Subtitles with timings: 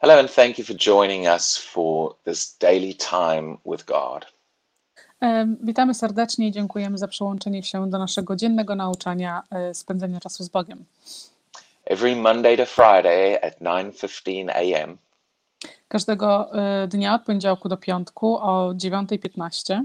[0.00, 4.26] Hello, and thank you for joining us for this daily time with God.
[5.62, 10.48] Witamy serdecznie i dziękujemy za przyłączenie się do naszego dziennego nauczania e, spędzenia czasu z
[10.48, 10.84] Bogiem.
[11.84, 14.98] Every Monday to Friday at 9:15 a.m.
[15.88, 19.82] Każdego e, dnia od poniedziałku do piątku o 9.15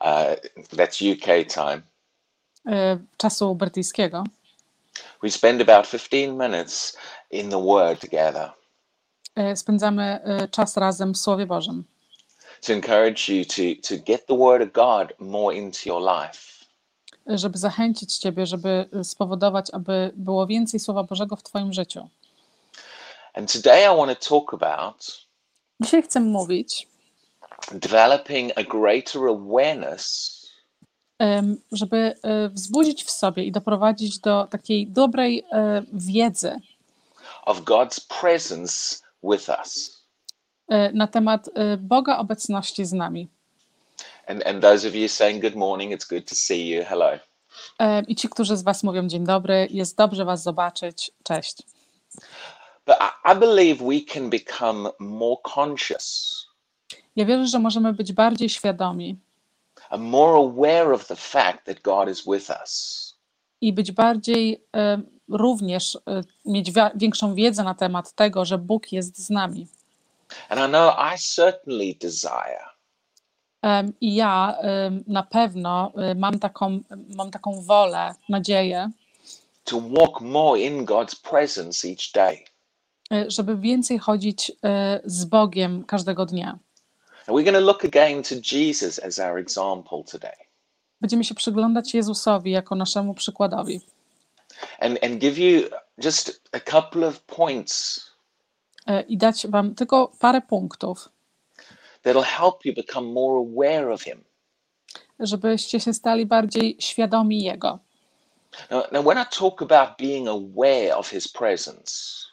[0.00, 0.34] Uh,
[0.72, 1.82] that's UK time.
[2.66, 4.24] e, czasu brytyjskiego
[5.22, 6.96] We spend about 15 minutes
[7.30, 8.52] in the Word together
[9.54, 11.84] spędzamy e, czas razem w Słowie Bożym,
[12.66, 16.64] to encourage you to, to get the Word of God more into your life.
[17.30, 22.08] e, żeby zachęcić Ciebie, żeby e, spowodować, aby było więcej Słowa Bożego w Twoim życiu.
[23.34, 25.26] And today I want to talk about
[25.80, 26.88] Dzisiaj chcę mówić,
[27.72, 30.34] developing a greater awareness
[31.72, 36.56] żeby e, wzbudzić w sobie i doprowadzić do takiej dobrej e, wiedzy
[37.44, 40.00] of God's presence with us.
[40.68, 43.28] e, na temat e, Boga obecności z nami.
[44.26, 46.84] And, and those of you saying good morning, it's good to see you.
[46.84, 47.18] Hello.
[47.78, 51.10] E, I ci, którzy z Was mówią dzień dobry, jest dobrze Was zobaczyć.
[51.22, 51.56] Cześć.
[52.86, 56.34] But I, believe we can become more conscious
[57.16, 59.18] Ja wierzę, że możemy być bardziej świadomi
[59.90, 63.14] and more aware of the fact that God is with us.
[63.60, 69.18] i być bardziej e, również e, mieć większą wiedzę na temat tego, że Bóg jest
[69.18, 69.66] z nami.
[70.48, 72.74] And I know I certainly desire
[74.00, 74.58] I ja
[75.06, 76.80] na pewno e, mam taką,
[77.16, 78.90] mam taką wolę, nadzieję,
[79.64, 82.44] to walk more in God's presence each day.
[83.12, 84.52] e, żeby więcej chodzić
[85.04, 86.58] z Bogiem każdego dnia.
[87.26, 90.36] And we're going to look again to Jesus as our example today
[91.00, 93.80] Będziemy się przyglądać Jezusowi jako naszemu przykładowi
[94.78, 95.68] and, and give you
[96.04, 98.00] just a couple of points
[98.86, 101.08] e, i dać Wam tylko parę punktów,
[102.02, 104.24] that'll help you become more aware of Him.
[105.20, 107.78] żebyście się stali bardziej świadomi Jego.
[108.70, 112.24] Now, now when I talk about being aware of His presence,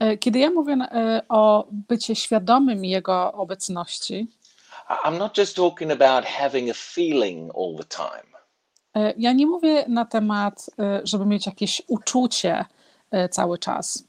[0.00, 4.26] E, Kiedy ja mówię e, o bycie świadomym Jego obecności,
[5.04, 8.29] I'm not just talking about having a feeling all the time.
[8.94, 12.64] E, ja nie mówię na temat, e, żeby mieć jakieś uczucie
[13.10, 14.04] e, cały czas.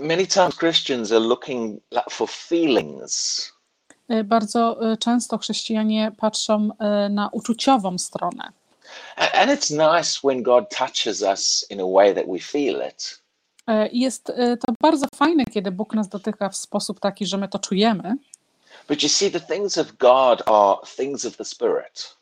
[0.00, 1.80] Many times Christians are looking
[2.10, 3.52] for feelings,
[4.24, 6.68] Bardzo często chrześcijanie patrzą
[7.10, 8.52] na uczuciową stronę.
[9.16, 13.22] And it's nice when God touches us in a way that we feel it.
[13.92, 14.24] Jest
[14.66, 18.16] to bardzo fajne, kiedy Bóg nas dotyka w sposób taki, że my to czujemy,
[18.86, 22.16] But you see, the things of God are things of the Spirit.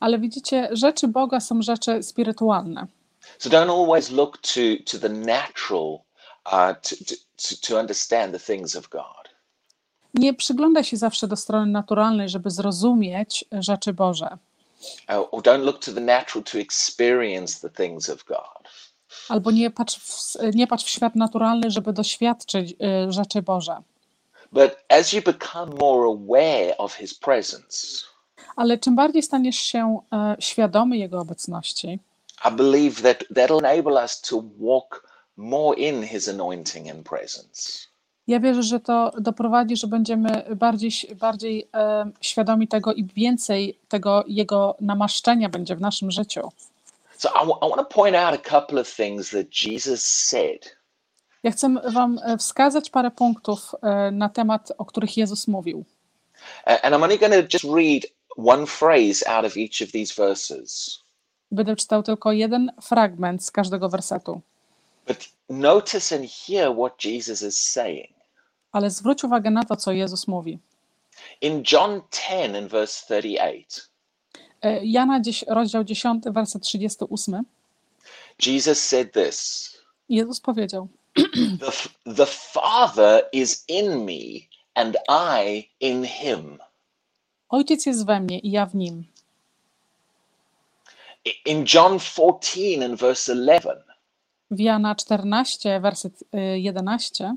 [0.00, 2.86] Ale widzicie, rzeczy Boga są rzeczy spirytualne.
[3.38, 4.60] So don't always look to,
[4.90, 6.00] to the natural
[6.46, 6.96] uh, to,
[7.36, 9.28] to, to, understand the things of God.
[10.14, 14.38] Nie przyglądaj się zawsze do strony naturalnej, żeby zrozumieć rzeczy Boże.
[15.08, 18.68] Uh, or don't look to the natural to experience the things of God.
[19.28, 23.76] Albo nie patrz w, nie patrz w świat naturalny, żeby doświadczyć y, rzeczy Boże.
[24.52, 28.04] But as you become more aware of His presence,
[28.58, 31.98] Ale czym bardziej staniesz się e, świadomy Jego obecności,
[32.48, 37.88] I believe that that'll enable us to walk more in His anointing and presence.
[38.26, 44.24] ja wierzę, że to doprowadzi, że będziemy bardziej, bardziej e, świadomi tego i więcej tego
[44.26, 46.52] Jego namaszczenia będzie w naszym życiu.
[47.18, 50.76] So I want to point out a couple of things that Jesus said
[51.42, 55.84] Ja chcę Wam e, wskazać parę punktów e, na temat, o których Jezus mówił.
[56.64, 61.00] And I'm only going to just read one phrase out of each of these verses.
[61.50, 64.40] Będę czytał tylko jeden fragment z każdego wersetu.
[65.06, 68.14] But notice and hear what Jesus is saying.
[68.72, 70.58] Ale zwróć uwagę na to, co Jezus mówi.
[71.40, 73.88] In John 10 and verse 38,
[74.62, 77.44] E, Jana rozdział 10, werset 38.
[78.38, 79.68] Jesus said this
[80.08, 80.88] Jezus powiedział:
[81.60, 81.72] the,
[82.16, 86.58] the Father is in me, and I in him.
[87.48, 89.04] Ojciec jest we mnie i ja w nim.
[91.44, 93.82] In John 14 and verse 11,
[94.50, 97.36] W Jana 14, werset y, 11,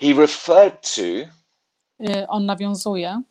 [0.00, 3.22] he referred to y, on nawiązuje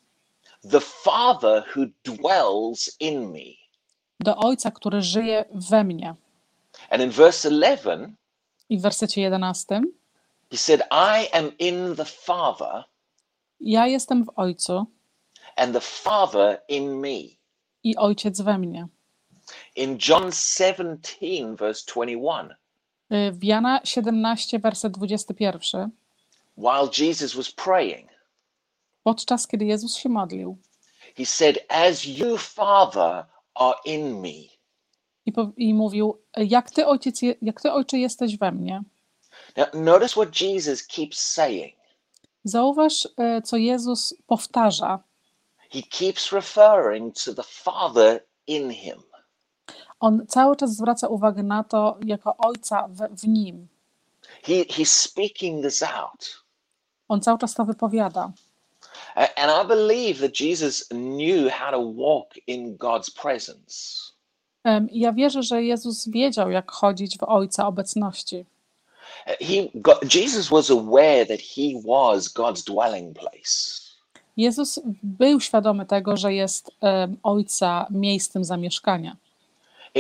[0.72, 3.56] the Father who dwells in me.
[4.20, 6.16] do Ojca, który żyje we mnie.
[6.90, 8.14] And in verse 11,
[8.70, 9.82] I w wersecie 11,
[10.52, 12.84] he said, I am in the Father,
[13.60, 14.86] ja jestem w Ojcu
[15.56, 17.38] and the Father in me.
[17.84, 18.88] i Ojciec we mnie.
[19.76, 22.56] In John 17, verse 21,
[23.12, 25.92] Y, W Jana 17, werset 21,
[26.58, 28.10] while Jesus was praying.
[29.04, 30.58] Podczas kiedy Jezus się modlił
[31.18, 33.26] He said, As you, Father,
[33.56, 34.56] are in me,
[35.26, 38.84] i, po, i mówił: jak ty, ojciec, jak ty, ojcze, jesteś we mnie.
[39.58, 41.74] Now, notice what Jesus keeps saying.
[42.44, 45.04] Zauważ, e, co Jezus powtarza.
[45.76, 49.04] He keeps referring to the Father in him.
[50.00, 53.68] On cały czas zwraca uwagę na to, jako ojca w, w nim.
[54.44, 56.44] He, he's speaking this out.
[57.08, 58.32] On cały czas to wypowiada.
[59.16, 64.02] And I believe that Jesus knew how to walk in God's presence.
[64.92, 68.46] Ja wierzę, że Jezus wiedział, jak chodzić w Ojca obecności.
[69.26, 69.70] He,
[70.16, 73.85] Jesus was aware that he was God's dwelling place.
[74.38, 76.72] Jezus był świadomy tego, że jest
[77.24, 79.16] Ojca miejscem zamieszkania.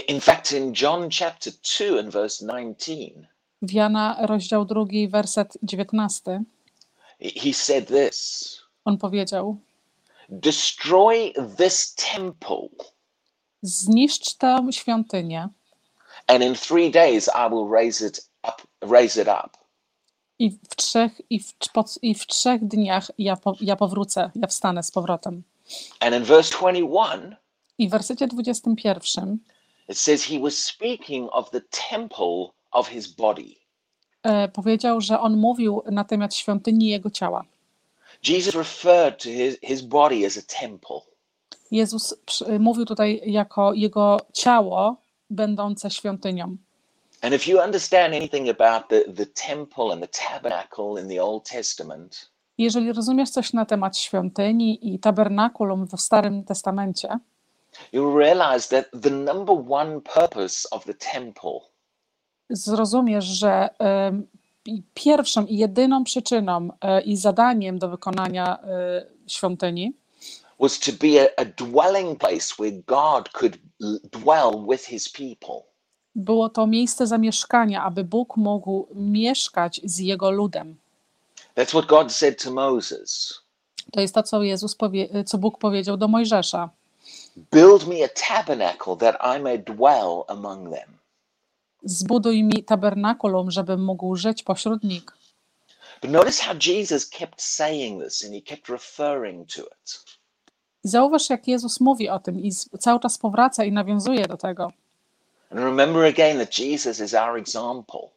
[0.07, 3.11] In fact, in John chapter 2 and verse 19,
[3.61, 6.43] W Jana rozdział 2, werset 19,
[7.21, 9.57] he- he said this on powiedział:
[10.29, 12.67] Destroy this temple,
[13.61, 15.49] Zniszcz tę świątynię
[16.27, 18.63] and in three days I will raise it up.
[18.93, 19.49] Raise it up.
[20.39, 21.53] I w trzech, i w,
[22.01, 25.43] i w trzech dniach ja, po, ja powrócę, ja wstanę z powrotem.
[25.99, 27.35] And in verse 21,
[27.77, 29.37] I w wersecie 21
[29.89, 33.55] it says he was speaking of the temple of his body.
[34.23, 37.45] e, powiedział, że on mówił na temat świątyni jego ciała.
[38.27, 40.99] Jesus referred to his, his body as a temple.
[41.71, 44.95] Jezus przy- mówił tutaj jako jego ciało
[45.29, 46.57] będące świątynią.
[47.25, 51.45] And if you understand anything about the, the temple and the tabernacle in the Old
[51.45, 57.19] Testament, Jeżeli rozumiesz coś na temat świątyni i tabernakulum w Starym Testamencie,
[57.93, 61.59] you'll realize that the number one purpose of the temple
[62.49, 63.69] zrozumiesz, że
[64.65, 69.93] i pierwszą i jedyną przyczyną e, i zadaniem do wykonania e, świątyni
[70.59, 73.57] was to be a, a dwelling place where God could
[74.11, 75.74] dwell with his people.
[76.15, 80.75] Było to miejsce zamieszkania, aby Bóg mógł mieszkać z jego ludem.
[81.55, 83.41] That's what God said to Moses
[83.91, 86.69] To jest to, co Jezus powie, co Bóg powiedział do Mojżesza.
[87.51, 90.97] Build me a tabernacle that I may dwell among them.
[91.83, 95.05] Zbuduj mi tabernakulum, żebym mógł żyć pośród nich.
[96.01, 100.03] But notice how Jesus kept saying this and he kept referring to it.
[100.83, 104.71] I zauważ, jak Jezus mówi o tym i cały czas powraca i nawiązuje do tego.
[105.49, 108.09] And remember again that Jesus is our example.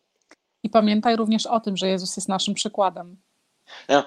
[0.63, 3.17] I pamiętaj również o tym, że Jezus jest naszym przykładem.
[3.89, 4.05] Now,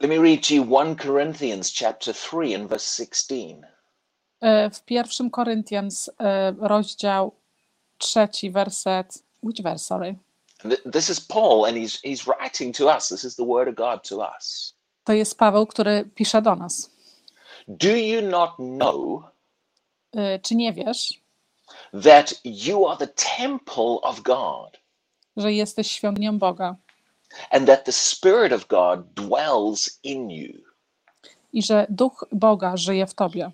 [0.00, 3.34] let me read to you 1 Corinthians chapter 3 and verse 16.
[4.40, 7.32] E, W pierwszym Koryntians, e, rozdział
[7.98, 9.22] trzeci, werset.
[9.42, 10.16] Which verse, sorry?
[10.92, 13.08] This is Paul, and he's, he's writing to us.
[13.08, 14.74] This is the word of God to us.
[15.04, 16.90] To jest Paweł, który pisze do nas.
[17.68, 19.22] Do you not know
[20.12, 21.20] E, Czy nie wiesz,
[22.02, 24.80] that you are the temple of God
[25.36, 26.76] że jesteś świątynią Boga
[27.50, 30.62] and that the Spirit of God dwells in you?
[31.52, 33.50] i że Duch Boga żyje w tobie?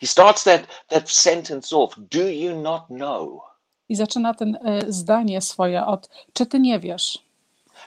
[0.00, 3.40] He starts that, that sentence off Do you not know?
[3.88, 7.18] I zaczyna ten e, zdanie swoje od czy ty nie wiesz?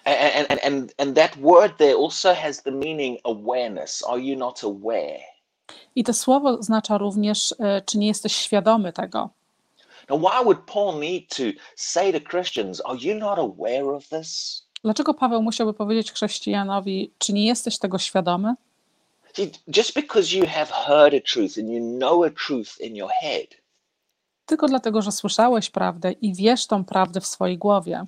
[0.06, 4.04] And, and, and, and that word there also has the meaning awareness.
[4.04, 5.20] Are you not aware?
[5.96, 9.30] I to słowo oznacza również, e, czy nie jesteś świadomy tego.
[10.10, 11.44] Now, why would Paul need to
[11.76, 14.62] say to Christians, Are you not aware of this?
[14.84, 18.56] Dlaczego Paweł musiałby powiedzieć chrześcijanowi, czy nie jesteś tego świadomy?
[19.34, 23.10] See, just because you have heard a truth and you know a truth in your
[23.22, 23.66] head
[24.46, 28.06] Tylko dlatego, że słyszałeś prawdę i wiesz tą prawdę w swojej głowie,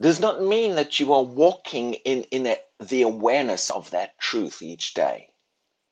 [0.00, 2.54] does not mean that you are walking in, in a,
[2.86, 5.33] the awareness of that truth each day.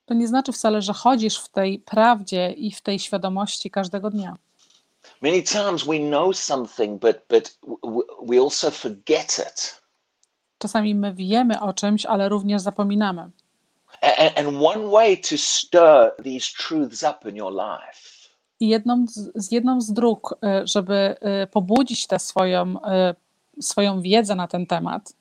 [0.07, 4.37] To nie znaczy wcale, że chodzisz w tej prawdzie i w tej świadomości każdego dnia.
[5.23, 7.59] Many times we know something, but, but
[8.23, 9.83] we also forget it.
[10.59, 13.31] Czasami my wiemy o czymś, ale również zapominamy.
[14.01, 18.13] And, and one way to stir these truths up in your life
[18.63, 23.15] I jedną z, z jedną z dróg, e, żeby e, pobudzić tę swoją, e,
[23.61, 25.13] swoją wiedzę na ten temat,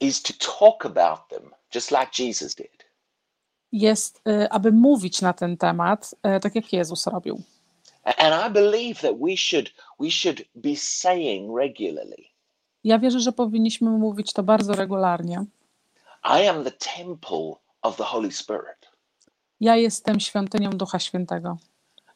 [0.00, 2.83] is to talk about them, just like Jesus did.
[3.74, 7.42] Jest, e, aby mówić na ten temat, e, tak jak Jezus robił.
[8.04, 12.24] And I believe that we should we should be saying regularly,
[12.84, 15.44] Ja wierzę, że powinniśmy mówić to bardzo regularnie.
[16.24, 17.52] I am the temple
[17.82, 18.90] of the Holy Spirit.
[19.60, 21.56] Ja jestem świątynią Ducha Świętego.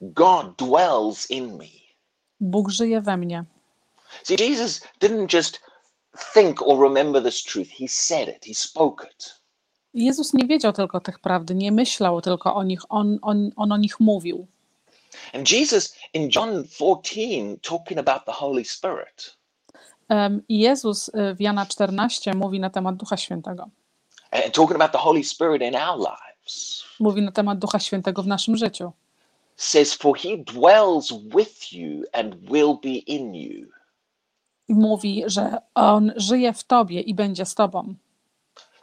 [0.01, 1.65] God dwells in me.
[2.41, 3.45] Bóg żyje we mnie.
[4.23, 5.61] See, Jesus didn't just
[6.35, 7.69] think or remember this truth.
[7.71, 9.41] He said it, he spoke it.
[9.95, 13.77] Jezus nie wiedział tylko tych prawdy, nie myślał tylko o nich, on, on, on o
[13.77, 14.47] nich mówił.
[15.35, 19.37] And Jesus in John 14, talking about the Holy Spirit,
[20.49, 23.69] I Jezus y, w Jana 14 mówi na temat Ducha Świętego.
[24.31, 28.27] and talking about the Holy Spirit in our lives, Mówi na temat Ducha Świętego w
[28.27, 28.93] naszym życiu.
[29.57, 33.69] says, For he dwells with you and will be in you.
[34.69, 37.95] I mówi, że On żyje w Tobie i będzie z Tobą.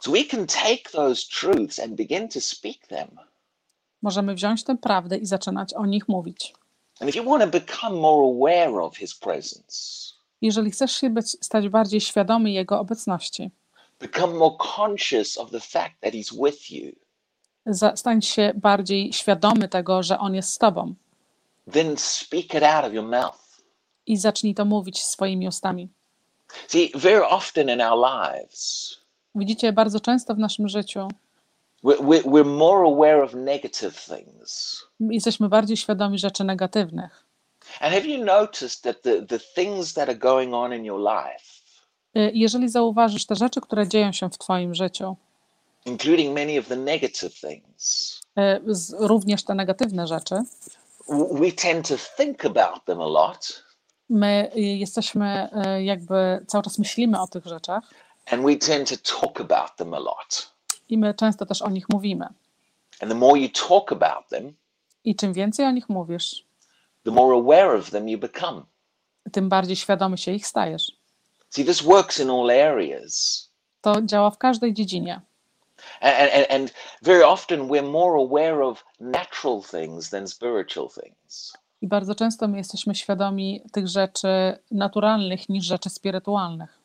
[0.06, 3.08] So we can take those truths and begin to speak them.
[4.02, 6.54] Możemy wziąć tę prawdę i zaczynać o nich mówić.
[7.00, 10.06] And if you want to become more aware of his presence,
[10.42, 13.50] Jeżeli chcesz się być, stać bardziej świadomy Jego obecności,
[14.00, 16.92] become more conscious of the fact that he's with you,
[17.94, 20.94] stań się bardziej świadomy tego, że On jest z Tobą
[21.72, 23.62] then speak it out of your mouth.
[24.06, 25.88] i zacznij to mówić swoimi ustami.
[26.68, 28.96] See, very often in our lives,
[29.36, 31.08] Widzicie, bardzo często w naszym życiu
[31.84, 34.82] we're, more aware of negative things.
[35.00, 37.26] jesteśmy bardziej świadomi rzeczy negatywnych.
[37.80, 41.56] And have you noticed that the, the things that are going on in your life,
[42.16, 45.16] Y, Jeżeli zauważysz te rzeczy, które dzieją się w Twoim życiu,
[45.86, 48.60] including many of the negative things, y,
[48.98, 50.34] również te negatywne rzeczy,
[51.32, 53.62] we tend to think about them a lot
[54.08, 55.48] my y, jesteśmy
[55.82, 57.82] jakby cały czas myślimy o tych rzeczach
[58.26, 60.52] and we tend to talk about them a lot.
[60.88, 62.26] i my często też o nich mówimy.
[63.00, 64.52] And the more you talk about them,
[65.04, 66.44] I czym więcej o nich mówisz,
[67.04, 68.62] the more aware of them you become.
[69.32, 70.92] tym bardziej świadomy się ich stajesz.
[71.50, 73.46] See, this works in all areas.
[73.80, 75.20] To działa w każdej dziedzinie.
[76.00, 81.52] And, and, and very often we're more aware of natural things than spiritual things.
[81.80, 86.75] I bardzo często my jesteśmy świadomi tych rzeczy naturalnych niż rzeczy spirytualnych.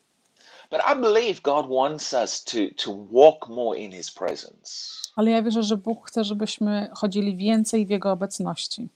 [0.72, 4.92] But I believe God wants us to, to walk more in His presence.
[5.16, 8.90] Ale ja wierzę, że Bóg chce, żebyśmy chodzili więcej w Jego obecności.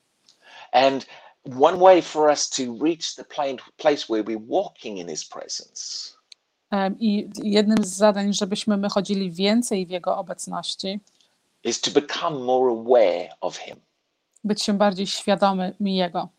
[0.72, 1.06] And
[1.62, 3.24] one way for us to reach the
[3.78, 6.16] place where we're walking in His presence
[7.00, 11.00] I jednym z zadań, żebyśmy my chodzili więcej w Jego obecności,
[11.64, 13.76] is to become more aware of Him,
[14.44, 16.30] być się bardziej świadomymi Jego,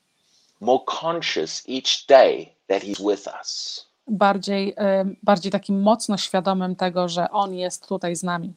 [0.60, 3.86] more conscious each day that He's with us.
[4.08, 4.74] Bardziej,
[5.22, 8.54] bardziej takim mocno świadomym tego, że On jest tutaj z nami.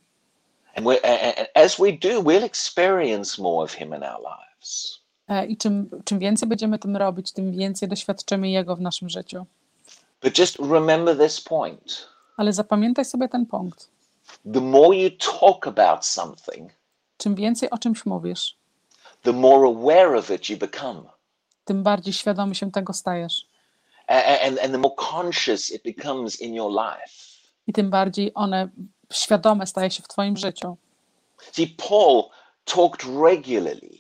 [5.28, 9.46] E, I czym, czym więcej będziemy tym robić, tym więcej doświadczymy Jego w naszym życiu.
[10.24, 13.90] But just remember this point Ale zapamiętaj sobie ten punkt.
[14.54, 16.72] the more you talk about something,
[17.18, 18.56] Czym więcej o czymś mówisz,
[19.24, 21.02] the more aware of it you become.
[21.66, 23.46] tym bardziej świadomy się tego stajesz.
[24.10, 27.14] And, and the more conscious it becomes in your life.
[27.68, 28.70] I tym bardziej one
[29.14, 30.78] świadome staje się w Twoim życiu.
[31.52, 32.24] See, Paul
[32.66, 34.00] talked regularly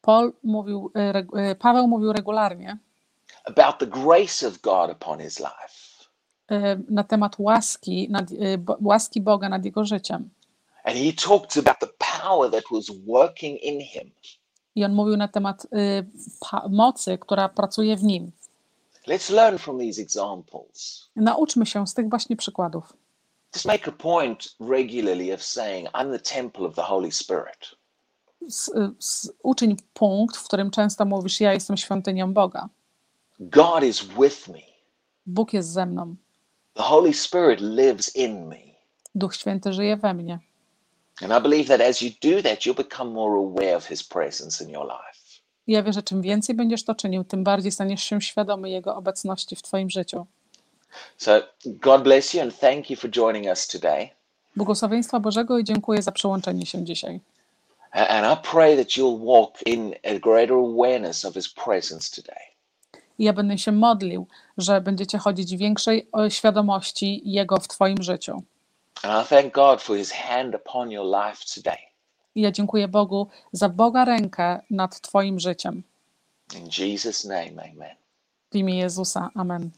[0.00, 2.78] Paul mówił, e, e, Paweł mówił regularnie
[3.44, 6.08] about the grace of God upon his life.
[6.50, 8.24] e, na temat łaski, nad,
[8.80, 10.30] łaski Boga nad jego życiem.
[10.84, 14.10] And he talked about the power that was working in him.
[14.74, 15.66] I on mówił na temat
[16.40, 18.32] pa- mocy, która pracuje w nim.
[19.08, 21.08] Let's learn from these examples.
[21.16, 22.92] Nauczmy się z tych właśnie przykładów.
[23.54, 27.76] Just make a point regularly of saying, I'm the temple of the Holy Spirit.
[28.48, 32.68] S, s, uczyń punkt, w którym często mówisz: Ja jestem świątynią Boga.
[33.40, 34.60] God is with me.
[35.26, 36.16] Bóg jest ze mną.
[36.74, 38.60] The Holy Spirit lives in me.
[39.14, 40.38] Duch Święty żyje we mnie.
[41.22, 44.64] And I believe that as you do that, you'll become more aware of his presence
[44.64, 45.27] in your life.
[45.68, 49.62] Ja wierzę, czym więcej będziesz to czynił, tym bardziej staniesz się świadomy Jego obecności w
[49.62, 50.26] Twoim życiu.
[51.16, 51.32] So,
[51.64, 54.08] God bless you and thank you for joining us today.
[54.56, 57.20] Błogosławieństwa Bożego i dziękuję za przyłączenie się dzisiaj.
[57.92, 62.42] And I pray that you'll walk in a greater awareness of his presence today.
[63.18, 64.26] I ja będę się modlił,
[64.58, 68.42] że będziecie chodzić w większej o, świadomości Jego w Twoim życiu.
[69.02, 71.87] And I thank God for his hand upon your life today.
[72.38, 75.82] I ja dziękuję Bogu za Boga rękę nad Twoim życiem.
[76.56, 77.96] In Jesus' name, amen.
[78.50, 79.30] W imię Jezusa.
[79.34, 79.70] Amen.